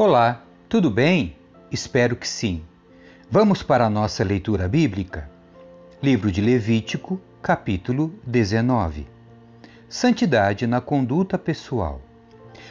[0.00, 1.34] Olá, tudo bem?
[1.72, 2.62] Espero que sim.
[3.28, 5.28] Vamos para a nossa leitura bíblica?
[6.00, 9.08] Livro de Levítico, capítulo 19.
[9.88, 12.00] Santidade na conduta pessoal.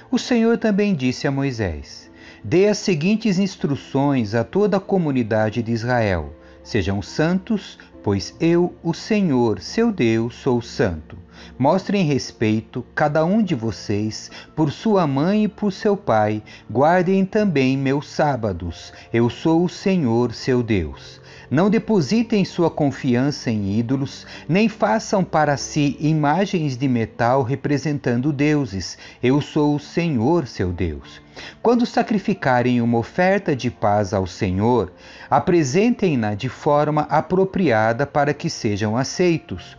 [0.09, 2.09] O Senhor também disse a Moisés:
[2.41, 6.34] Dê as seguintes instruções a toda a comunidade de Israel:
[6.64, 11.18] Sejam santos, pois eu, o Senhor, seu Deus, sou santo.
[11.57, 16.43] Mostrem respeito, cada um de vocês, por sua mãe e por seu pai.
[16.70, 18.93] Guardem também meus sábados.
[19.12, 21.21] Eu sou o Senhor, seu Deus.
[21.49, 28.98] Não depositem sua confiança em ídolos, nem façam para si imagens de metal representando deuses.
[29.23, 31.21] Eu sou o Senhor, seu Deus.
[31.62, 34.91] Quando sacrificarem uma oferta de paz ao Senhor,
[35.29, 39.77] apresentem-na de forma apropriada para que sejam aceitos.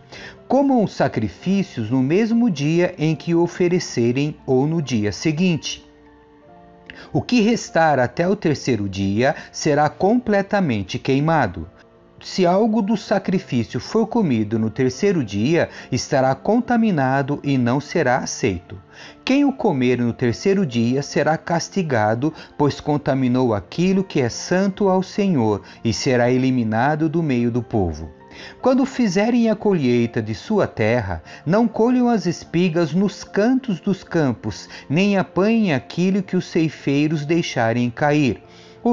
[0.49, 5.87] Comam os sacrifícios no mesmo dia em que oferecerem ou no dia seguinte.
[7.13, 11.69] O que restar até o terceiro dia será completamente queimado.
[12.19, 18.75] Se algo do sacrifício for comido no terceiro dia, estará contaminado e não será aceito.
[19.23, 25.03] Quem o comer no terceiro dia será castigado, pois contaminou aquilo que é santo ao
[25.03, 28.17] Senhor, e será eliminado do meio do povo.
[28.61, 34.69] Quando fizerem a colheita de sua terra, não colham as espigas nos cantos dos campos,
[34.89, 38.41] nem apanhem aquilo que os ceifeiros deixarem cair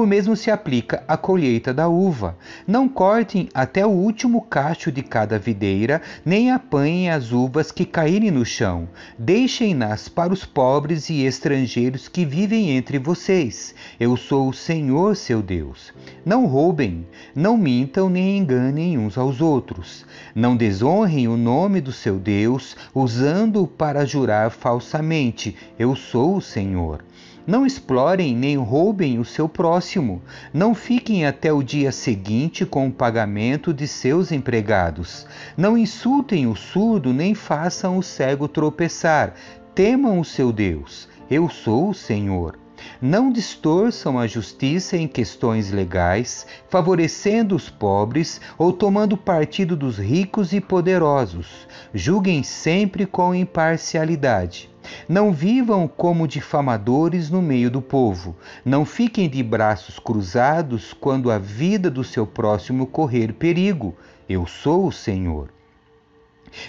[0.01, 2.37] o mesmo se aplica à colheita da uva.
[2.65, 8.31] Não cortem até o último cacho de cada videira, nem apanhem as uvas que caírem
[8.31, 8.87] no chão.
[9.17, 13.73] Deixem-nas para os pobres e estrangeiros que vivem entre vocês.
[13.99, 15.93] Eu sou o Senhor seu Deus.
[16.25, 20.05] Não roubem, não mintam nem enganem uns aos outros.
[20.33, 25.55] Não desonrem o nome do seu Deus, usando-o para jurar falsamente.
[25.77, 27.03] Eu sou o Senhor.
[27.47, 30.21] Não explorem nem roubem o seu próximo.
[30.53, 35.25] Não fiquem até o dia seguinte com o pagamento de seus empregados.
[35.55, 39.33] Não insultem o surdo nem façam o cego tropeçar.
[39.73, 41.07] Temam o seu Deus.
[41.31, 42.59] Eu sou o Senhor.
[43.01, 50.51] Não distorçam a justiça em questões legais, favorecendo os pobres ou tomando partido dos ricos
[50.51, 51.65] e poderosos.
[51.93, 54.69] Julguem sempre com imparcialidade.
[55.07, 58.35] Não vivam como difamadores no meio do povo.
[58.63, 63.95] Não fiquem de braços cruzados quando a vida do seu próximo correr perigo.
[64.29, 65.56] Eu sou o Senhor.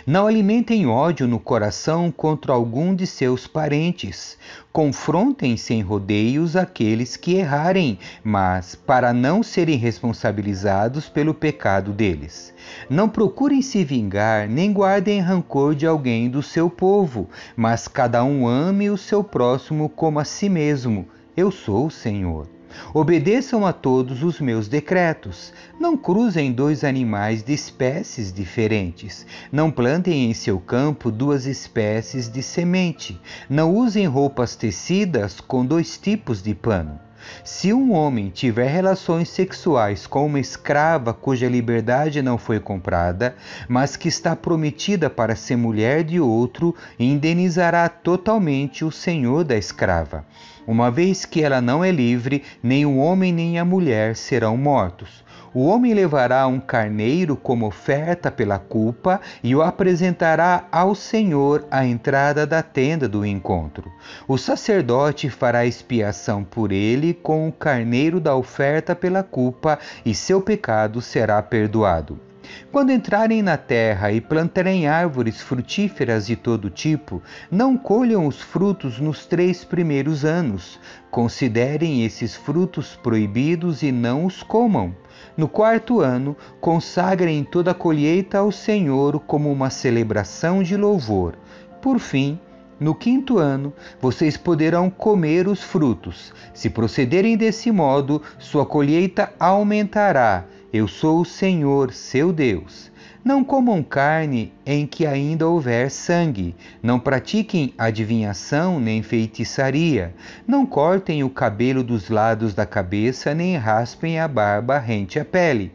[0.06, 4.36] Não alimentem ódio no coração contra algum de seus parentes.
[4.72, 12.54] Confrontem sem rodeios aqueles que errarem, mas para não serem responsabilizados pelo pecado deles.
[12.88, 18.46] Não procurem se vingar, nem guardem rancor de alguém do seu povo, mas cada um
[18.46, 21.06] ame o seu próximo como a si mesmo.
[21.36, 22.57] Eu sou o Senhor.
[22.94, 25.52] Obedeçam a todos os meus decretos.
[25.78, 29.26] Não cruzem dois animais de espécies diferentes.
[29.50, 33.20] Não plantem em seu campo duas espécies de semente.
[33.48, 37.07] Não usem roupas tecidas com dois tipos de pano.
[37.44, 43.34] Se um homem tiver relações sexuais com uma escrava cuja liberdade não foi comprada,
[43.68, 50.24] mas que está prometida para ser mulher de outro, indenizará totalmente o senhor da escrava.
[50.66, 55.24] Uma vez que ela não é livre, nem o homem nem a mulher serão mortos.
[55.58, 61.84] O homem levará um carneiro como oferta pela culpa e o apresentará ao Senhor à
[61.84, 63.90] entrada da tenda do encontro.
[64.28, 70.40] O sacerdote fará expiação por ele com o carneiro da oferta pela culpa e seu
[70.40, 72.27] pecado será perdoado.
[72.70, 78.98] Quando entrarem na terra e plantarem árvores frutíferas de todo tipo, não colham os frutos
[78.98, 80.78] nos três primeiros anos.
[81.10, 84.94] Considerem esses frutos proibidos e não os comam.
[85.36, 91.36] No quarto ano, consagrem toda a colheita ao Senhor como uma celebração de louvor.
[91.80, 92.38] Por fim,
[92.80, 96.32] no quinto ano, vocês poderão comer os frutos.
[96.54, 100.44] Se procederem desse modo, sua colheita aumentará.
[100.70, 102.92] Eu sou o Senhor, seu Deus.
[103.24, 106.54] Não comam carne em que ainda houver sangue.
[106.82, 110.14] Não pratiquem adivinhação nem feitiçaria.
[110.46, 115.72] Não cortem o cabelo dos lados da cabeça, nem raspem a barba rente à pele.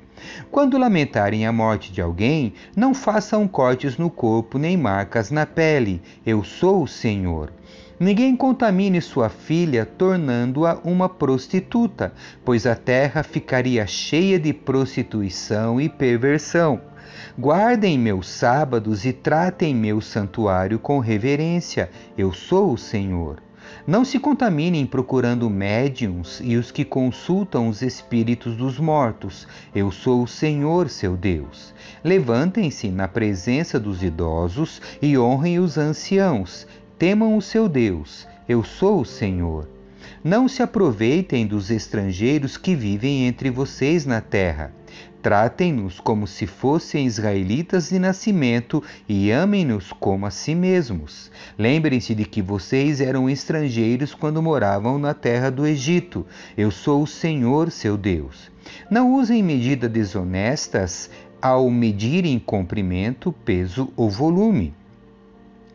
[0.51, 6.03] Quando lamentarem a morte de alguém, não façam cortes no corpo nem marcas na pele.
[6.23, 7.51] Eu sou o Senhor.
[7.99, 12.13] Ninguém contamine sua filha, tornando-a uma prostituta,
[12.43, 16.81] pois a terra ficaria cheia de prostituição e perversão.
[17.37, 21.89] Guardem meus sábados e tratem meu santuário com reverência.
[22.17, 23.41] Eu sou o Senhor.
[23.85, 29.47] Não se contaminem procurando médiums e os que consultam os espíritos dos mortos.
[29.73, 31.73] Eu sou o Senhor, seu Deus.
[32.03, 36.67] Levantem-se na presença dos idosos e honrem os anciãos.
[36.97, 38.27] Temam o seu Deus.
[38.47, 39.67] Eu sou o Senhor.
[40.23, 44.71] Não se aproveitem dos estrangeiros que vivem entre vocês na terra.
[45.21, 51.31] Tratem-nos como se fossem israelitas de nascimento e amem-nos como a si mesmos.
[51.57, 56.25] Lembrem-se de que vocês eram estrangeiros quando moravam na terra do Egito.
[56.55, 58.51] Eu sou o Senhor, seu Deus.
[58.89, 61.09] Não usem medidas desonestas
[61.41, 64.73] ao medirem comprimento, peso ou volume.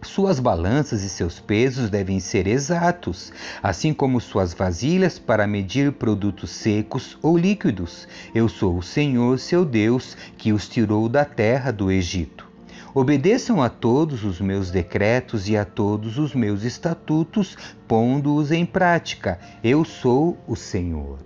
[0.03, 6.51] Suas balanças e seus pesos devem ser exatos, assim como suas vasilhas para medir produtos
[6.51, 8.07] secos ou líquidos.
[8.33, 12.47] Eu sou o Senhor, seu Deus, que os tirou da terra do Egito.
[12.95, 17.57] Obedeçam a todos os meus decretos e a todos os meus estatutos,
[17.87, 19.39] pondo-os em prática.
[19.63, 21.19] Eu sou o Senhor.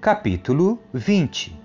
[0.00, 1.56] Capítulo 20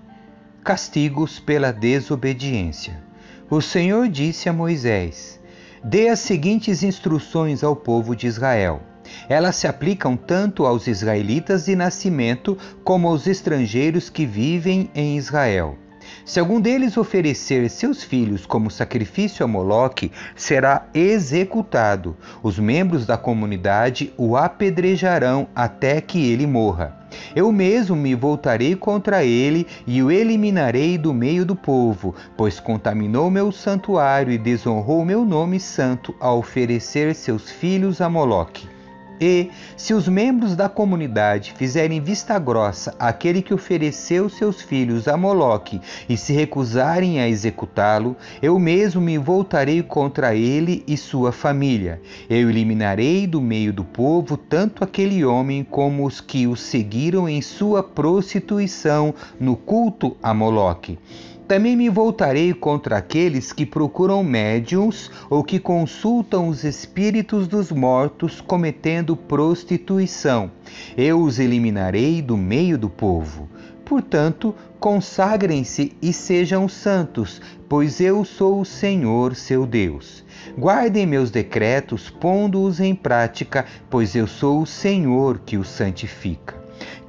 [0.62, 3.02] Castigos pela desobediência.
[3.50, 5.38] O Senhor disse a Moisés:
[5.82, 8.80] Dê as seguintes instruções ao povo de Israel.
[9.28, 15.76] Elas se aplicam tanto aos israelitas de nascimento como aos estrangeiros que vivem em Israel.
[16.24, 22.16] Se algum deles oferecer seus filhos como sacrifício a Moloque, será executado.
[22.42, 26.98] Os membros da comunidade o apedrejarão até que ele morra.
[27.36, 33.30] Eu mesmo me voltarei contra ele e o eliminarei do meio do povo, pois contaminou
[33.30, 38.73] meu santuário e desonrou meu nome santo ao oferecer seus filhos a Moloque.
[39.20, 45.16] E, se os membros da comunidade fizerem vista grossa àquele que ofereceu seus filhos a
[45.16, 52.00] Moloque e se recusarem a executá-lo, eu mesmo me voltarei contra ele e sua família.
[52.28, 57.40] Eu eliminarei do meio do povo tanto aquele homem como os que o seguiram em
[57.40, 60.98] sua prostituição no culto a Moloque.
[61.46, 68.40] Também me voltarei contra aqueles que procuram médiums ou que consultam os espíritos dos mortos
[68.40, 70.50] cometendo prostituição.
[70.96, 73.46] Eu os eliminarei do meio do povo.
[73.84, 80.24] Portanto, consagrem-se e sejam santos, pois eu sou o Senhor, seu Deus.
[80.56, 86.63] Guardem meus decretos, pondo-os em prática, pois eu sou o Senhor que os santifica.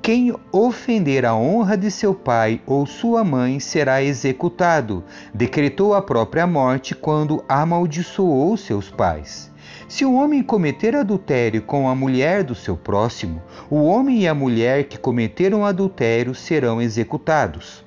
[0.06, 5.04] Quem ofender a honra de seu pai ou sua mãe será executado.
[5.34, 9.52] Decretou a própria morte quando amaldiçoou seus pais.
[9.88, 14.36] Se o homem cometer adultério com a mulher do seu próximo, o homem e a
[14.36, 17.85] mulher que cometeram adultério serão executados.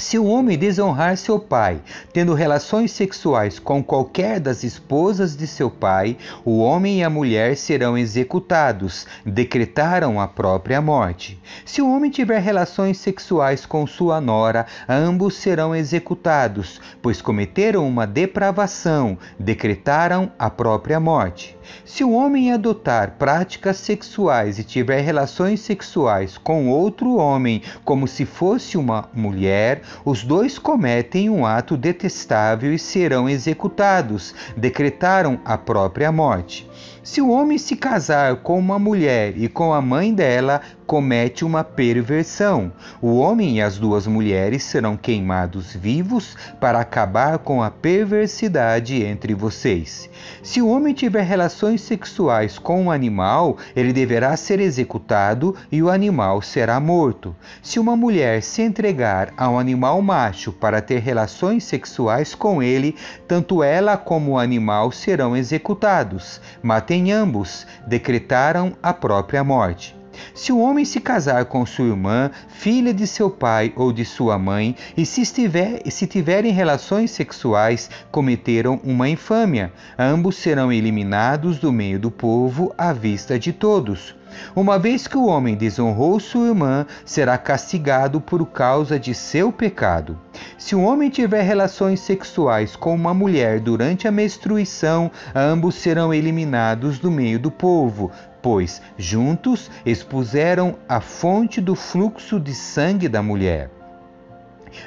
[0.00, 1.80] Se o homem desonrar seu pai,
[2.12, 7.56] tendo relações sexuais com qualquer das esposas de seu pai, o homem e a mulher
[7.56, 11.36] serão executados, decretaram a própria morte.
[11.64, 18.06] Se o homem tiver relações sexuais com sua nora, ambos serão executados, pois cometeram uma
[18.06, 21.57] depravação, decretaram a própria morte.
[21.84, 28.24] Se o homem adotar práticas sexuais e tiver relações sexuais com outro homem, como se
[28.24, 36.12] fosse uma mulher, os dois cometem um ato detestável e serão executados, decretaram a própria
[36.12, 36.68] morte.
[37.02, 41.64] Se o homem se casar com uma mulher e com a mãe dela, comete uma
[41.64, 42.70] perversão.
[43.00, 49.32] O homem e as duas mulheres serão queimados vivos para acabar com a perversidade entre
[49.32, 50.10] vocês.
[50.42, 55.90] Se o homem tiver relações sexuais com um animal, ele deverá ser executado e o
[55.90, 57.34] animal será morto.
[57.60, 62.94] Se uma mulher se entregar a um animal macho para ter relações sexuais com ele,
[63.26, 66.40] tanto ela como o animal serão executados.
[66.62, 69.97] Matem ambos, decretaram a própria morte.
[70.34, 74.38] Se o homem se casar com sua irmã, filha de seu pai ou de sua
[74.38, 79.72] mãe, e se, estiver, se tiverem relações sexuais, cometeram uma infâmia.
[79.98, 84.17] Ambos serão eliminados do meio do povo à vista de todos.
[84.54, 90.18] Uma vez que o homem desonrou sua irmã, será castigado por causa de seu pecado.
[90.56, 96.98] Se o homem tiver relações sexuais com uma mulher durante a menstruação, ambos serão eliminados
[96.98, 98.10] do meio do povo,
[98.42, 103.77] pois juntos expuseram a fonte do fluxo de sangue da mulher.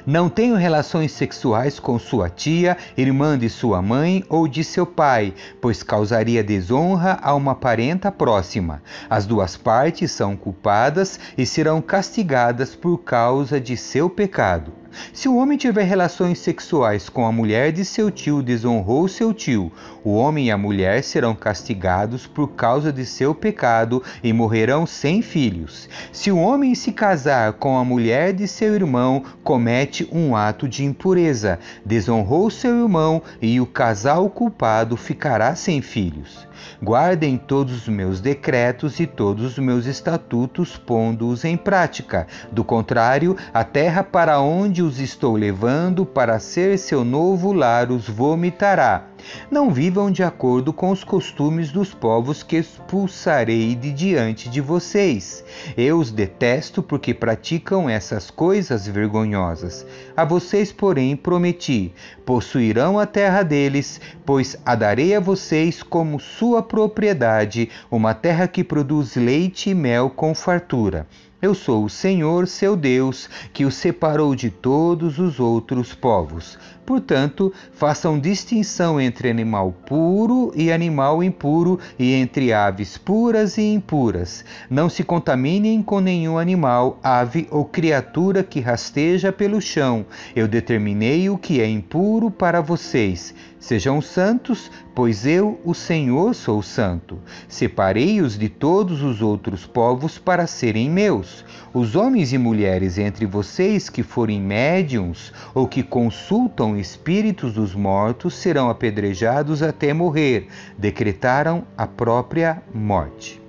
[0.06, 5.34] Não tenho relações sexuais com sua tia, irmã de sua mãe ou de seu pai,
[5.60, 8.82] pois causaria desonra a uma parenta próxima.
[9.10, 14.81] As duas partes são culpadas e serão castigadas por causa de seu pecado.
[15.14, 19.72] Se o homem tiver relações sexuais com a mulher de seu tio, desonrou seu tio.
[20.04, 25.22] O homem e a mulher serão castigados por causa de seu pecado e morrerão sem
[25.22, 25.88] filhos.
[26.12, 30.84] Se o homem se casar com a mulher de seu irmão, comete um ato de
[30.84, 36.51] impureza, desonrou seu irmão e o casal culpado ficará sem filhos.
[36.82, 42.28] Guardem todos os meus decretos e todos os meus estatutos, pondo-os em prática.
[42.52, 48.08] Do contrário, a terra para onde os estou levando para ser seu novo lar os
[48.08, 49.11] vomitará
[49.50, 55.44] não vivam de acordo com os costumes dos povos que expulsarei de diante de vocês.
[55.78, 59.86] Eu os detesto porque praticam essas coisas vergonhosas.
[60.16, 61.94] A vocês, porém, prometi:
[62.26, 68.64] possuirão a terra deles, pois a darei a vocês como sua propriedade, uma terra que
[68.64, 71.08] produz leite e mel com fartura.
[71.42, 76.60] Eu sou o Senhor, seu Deus, que o separou de todos os outros povos.
[76.86, 84.46] Portanto, façam distinção entre animal puro e animal impuro, e entre aves puras e impuras.
[84.70, 90.06] Não se contaminem com nenhum animal, ave ou criatura que rasteja pelo chão.
[90.36, 93.34] Eu determinei o que é impuro para vocês.
[93.62, 97.20] Sejam santos, pois eu, o Senhor, sou santo.
[97.48, 101.46] Separei-os de todos os outros povos para serem meus.
[101.72, 108.34] Os homens e mulheres entre vocês que forem médiums ou que consultam espíritos dos mortos
[108.34, 110.48] serão apedrejados até morrer.
[110.76, 113.40] Decretaram a própria morte.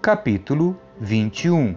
[0.00, 1.76] Capítulo 21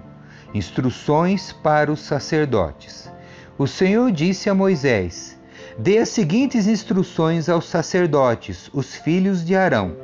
[0.54, 3.12] Instruções para os sacerdotes.
[3.58, 5.38] O Senhor disse a Moisés:
[5.77, 9.96] Dê as seguintes instruções aos sacerdotes, os filhos de Arão.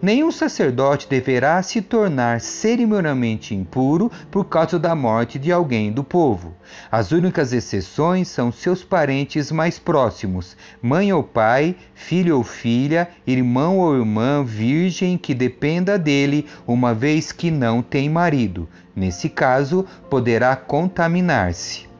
[0.00, 6.54] Nenhum sacerdote deverá se tornar cerimonialmente impuro por causa da morte de alguém do povo.
[6.90, 13.78] As únicas exceções são seus parentes mais próximos, mãe ou pai, filho ou filha, irmão
[13.78, 18.68] ou irmã virgem que dependa dele, uma vez que não tem marido.
[18.94, 21.91] Nesse caso, poderá contaminar-se.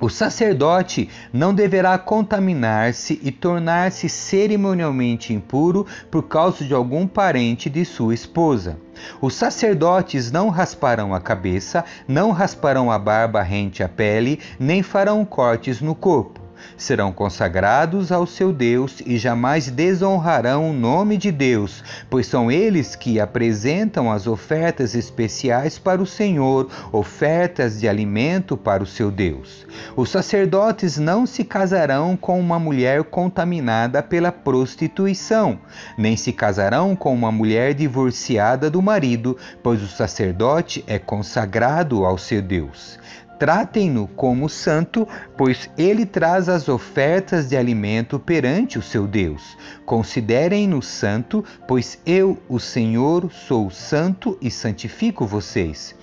[0.00, 7.84] O sacerdote não deverá contaminar-se e tornar-se cerimonialmente impuro por causa de algum parente de
[7.84, 8.78] sua esposa.
[9.20, 15.24] Os sacerdotes não rasparão a cabeça, não rasparão a barba rente à pele, nem farão
[15.24, 21.82] cortes no corpo serão consagrados ao seu Deus e jamais desonrarão o nome de Deus,
[22.08, 28.82] pois são eles que apresentam as ofertas especiais para o Senhor, ofertas de alimento para
[28.82, 29.66] o seu Deus.
[29.96, 35.58] Os sacerdotes não se casarão com uma mulher contaminada pela prostituição,
[35.96, 42.18] nem se casarão com uma mulher divorciada do marido, pois o sacerdote é consagrado ao
[42.18, 42.98] seu Deus.
[43.38, 49.56] Tratem-no como santo, pois ele traz as ofertas de alimento perante o seu Deus.
[49.86, 55.94] Considerem-no santo, pois eu, o Senhor, sou santo e santifico vocês.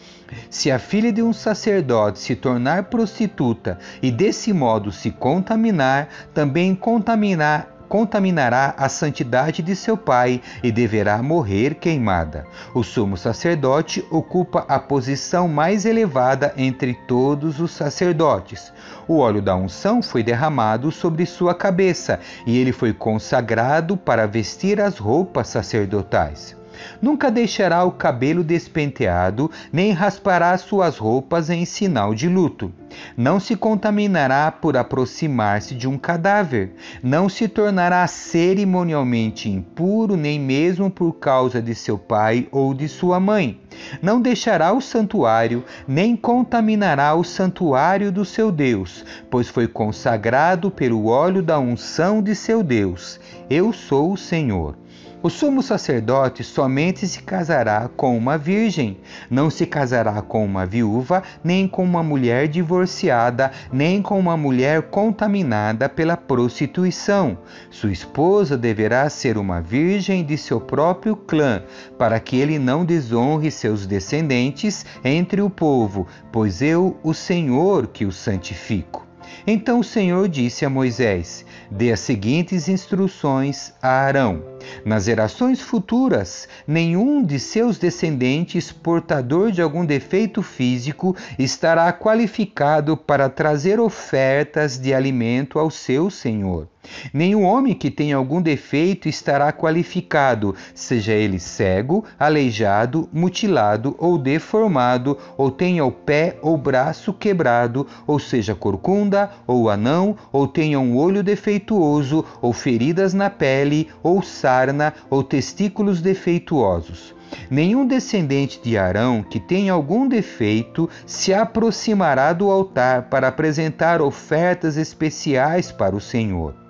[0.50, 6.74] Se a filha de um sacerdote se tornar prostituta e desse modo se contaminar, também
[6.74, 12.46] contaminar contaminará a santidade de seu pai e deverá morrer queimada.
[12.74, 18.72] O sumo sacerdote ocupa a posição mais elevada entre todos os sacerdotes.
[19.08, 24.82] O óleo da unção foi derramado sobre sua cabeça e ele foi consagrado para vestir
[24.82, 26.56] as roupas sacerdotais.
[27.01, 32.72] Nunca deixará o cabelo despenteado, nem raspará suas roupas em sinal de luto.
[33.17, 36.74] Não se contaminará por aproximar-se de um cadáver.
[37.03, 43.20] Não se tornará cerimonialmente impuro, nem mesmo por causa de seu pai ou de sua
[43.20, 43.60] mãe.
[44.01, 51.08] Não deixará o santuário, nem contaminará o santuário do seu Deus, pois foi consagrado pelo
[51.08, 53.20] óleo da unção de seu Deus.
[53.50, 54.77] Eu sou o Senhor.
[55.25, 61.24] O sumo sacerdote somente se casará com uma virgem, não se casará com uma viúva,
[61.44, 67.39] nem com uma mulher divorciada, nem com uma mulher contaminada pela prostituição.
[67.72, 71.63] Sua esposa deverá ser uma virgem de seu próprio clã,
[71.98, 78.05] para que ele não desonre seus descendentes entre o povo, pois eu, o Senhor, que
[78.05, 79.03] o santifico.
[79.48, 86.48] Então o Senhor disse a Moisés: Dê as seguintes instruções a Arão Nas gerações futuras,
[86.67, 94.93] nenhum de seus descendentes portador de algum defeito físico estará qualificado para trazer ofertas de
[94.93, 96.67] alimento ao seu Senhor.
[97.13, 105.17] Nenhum homem que tenha algum defeito estará qualificado, seja ele cego, aleijado, mutilado ou deformado,
[105.38, 110.98] ou tenha o pé ou braço quebrado, ou seja corcunda ou anão, ou tenha um
[110.98, 114.22] olho defeituoso, ou feridas na pele, ou
[114.55, 117.13] sarna, ou testículos defeituosos.
[117.50, 124.77] Nenhum descendente de Arão que tenha algum defeito se aproximará do altar para apresentar ofertas
[124.77, 126.64] especiais para o Senhor.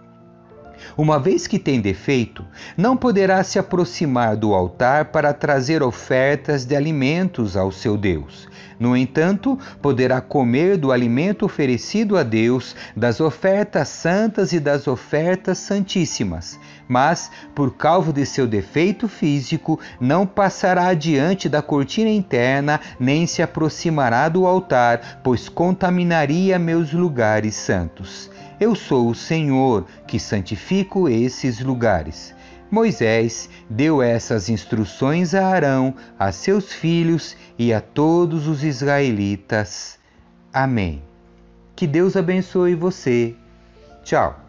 [0.97, 2.45] Uma vez que tem defeito,
[2.77, 8.47] não poderá se aproximar do altar para trazer ofertas de alimentos ao seu Deus.
[8.79, 15.57] No entanto, poderá comer do alimento oferecido a Deus, das ofertas santas e das ofertas
[15.59, 16.59] santíssimas.
[16.87, 23.41] Mas, por causa de seu defeito físico, não passará adiante da cortina interna, nem se
[23.41, 28.29] aproximará do altar, pois contaminaria meus lugares santos.
[28.59, 32.33] Eu sou o Senhor que santifico esses lugares.
[32.71, 39.99] Moisés deu essas instruções a Arão, a seus filhos e a todos os israelitas.
[40.53, 41.01] Amém.
[41.75, 43.35] Que Deus abençoe você.
[44.03, 44.44] Tchau.